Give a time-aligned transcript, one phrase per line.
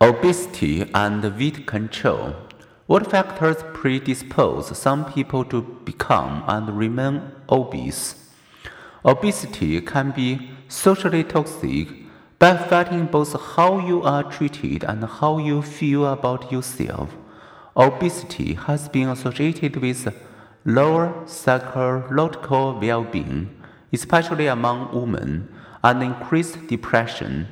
[0.00, 2.36] Obesity and weight control.
[2.86, 8.14] What factors predispose some people to become and remain obese?
[9.04, 11.88] Obesity can be socially toxic
[12.38, 17.10] by affecting both how you are treated and how you feel about yourself.
[17.76, 20.14] Obesity has been associated with
[20.64, 23.50] lower psychological well being,
[23.92, 25.52] especially among women,
[25.82, 27.48] and increased depression.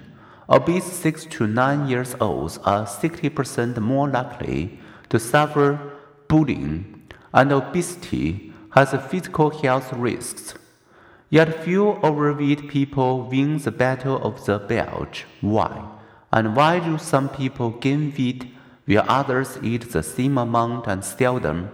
[0.48, 4.78] Obese 6 to 9 years olds are 60% more likely
[5.09, 5.80] to suffer
[6.28, 7.02] bullying,
[7.34, 10.54] and obesity has physical health risks.
[11.30, 15.24] Yet few overweight people win the battle of the belt.
[15.40, 15.84] Why?
[16.32, 18.52] And why do some people gain weight
[18.87, 21.70] while others eat the same amount and seldom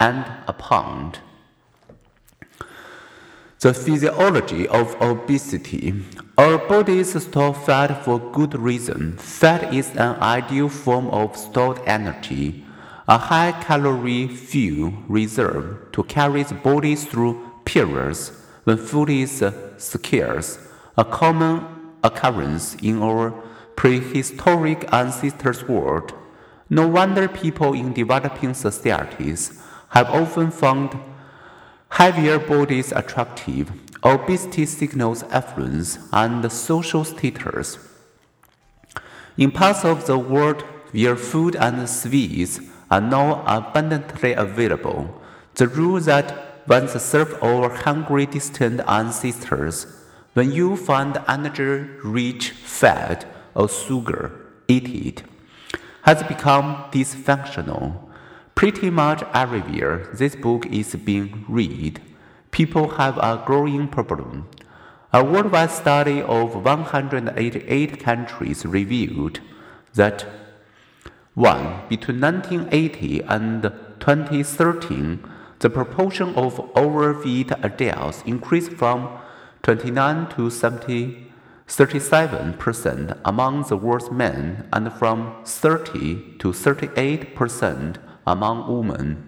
[0.00, 1.20] and a pound?
[3.60, 5.92] The physiology of obesity.
[6.38, 9.16] Our bodies store fat for good reason.
[9.18, 12.64] Fat is an ideal form of stored energy,
[13.08, 18.30] a high calorie fuel reserve to carry the body through periods
[18.62, 19.42] when food is
[19.76, 20.60] scarce,
[20.96, 21.66] a common
[22.04, 23.32] occurrence in our
[23.74, 26.12] prehistoric ancestors' world.
[26.70, 30.96] No wonder people in developing societies have often found
[31.90, 33.72] heavier bodies attractive.
[34.04, 37.78] Obesity signals affluence and social status.
[39.36, 45.20] In parts of the world where food and sweets are now abundantly available,
[45.54, 49.86] the rule that once served our hungry distant ancestors.
[50.34, 55.22] When you find energy-rich fat or sugar, eat it.
[56.02, 58.07] Has become dysfunctional.
[58.58, 62.00] Pretty much everywhere this book is being read,
[62.50, 64.48] people have a growing problem.
[65.12, 69.38] A worldwide study of 188 countries revealed
[69.94, 70.26] that
[71.34, 71.82] 1.
[71.88, 73.62] Between 1980 and
[74.00, 75.24] 2013,
[75.60, 79.20] the proportion of overweight adults increased from
[79.62, 81.30] 29 to 70,
[81.68, 89.24] 37% among the world's men and from 30 to 38% among women.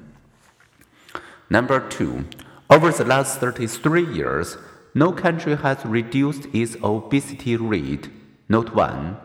[1.48, 2.26] Number two,
[2.68, 4.58] over the last 33 years,
[4.94, 8.08] no country has reduced its obesity rate.
[8.48, 9.16] Note 1.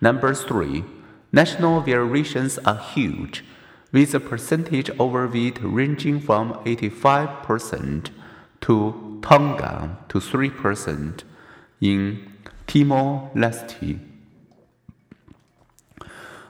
[0.00, 0.84] Number 3.
[1.32, 3.44] National variations are huge
[3.92, 8.10] with a percentage overweight ranging from 85%
[8.60, 11.22] to Tonga to 3%
[11.80, 12.32] in
[12.66, 13.98] Timor Leste.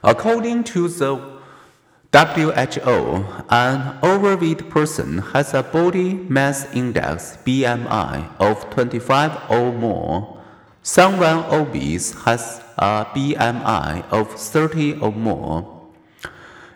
[0.03, 1.40] According to the
[2.13, 10.37] WHO, an overweight person has a body mass index BMI of 25 or more.
[10.83, 15.83] Someone obese has a BMI of 30 or more.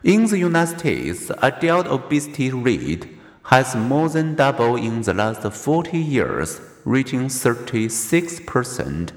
[0.05, 3.09] In the United States, adult obesity rate
[3.47, 9.11] has more than doubled in the last 40 years, reaching 36%,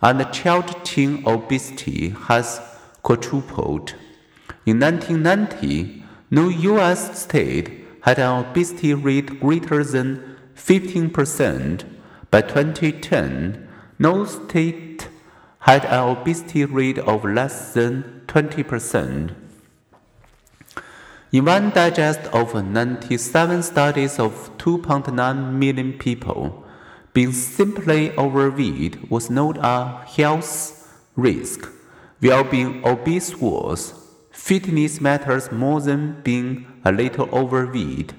[0.00, 2.60] and child teen obesity has
[3.02, 3.94] quadrupled.
[4.66, 7.22] In 1990, no U.S.
[7.22, 11.84] state had an obesity rate greater than 15%.
[12.30, 13.68] By 2010,
[13.98, 15.08] no state
[15.60, 19.34] had an obesity rate of less than 20%.
[21.32, 26.64] In one digest of 97 studies of 2.9 million people,
[27.12, 31.68] being simply overweight was not a health risk,
[32.20, 33.99] while being obese was.
[34.40, 38.14] Fitness matters more than being a little overweight,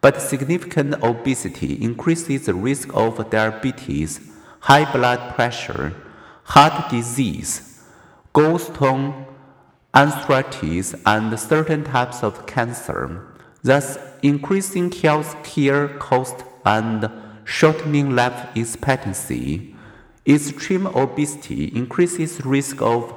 [0.00, 4.18] but significant obesity increases the risk of diabetes,
[4.60, 5.92] high blood pressure,
[6.44, 7.82] heart disease,
[8.32, 9.26] gallstone
[9.94, 13.26] arthritis, and certain types of cancer,
[13.62, 17.10] thus increasing health care costs and
[17.44, 19.74] shortening life expectancy.
[20.26, 23.12] Extreme obesity increases risk of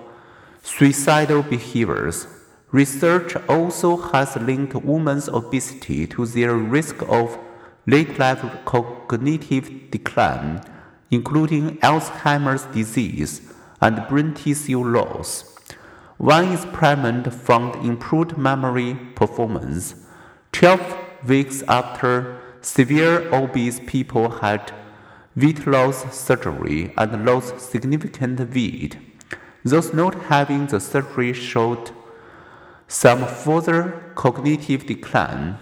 [0.63, 2.27] suicidal behaviors.
[2.71, 7.39] Research also has linked women's obesity to their risk of
[7.85, 10.61] late life cognitive decline,
[11.09, 13.41] including Alzheimer's disease
[13.79, 15.55] and brain tissue loss.
[16.17, 19.95] One experiment found improved memory performance.
[20.51, 24.73] 12 weeks after severe obese people had
[25.37, 28.97] weight loss surgery and lost significant weight.
[29.63, 31.91] Those not having the surgery showed
[32.87, 35.57] some further cognitive decline.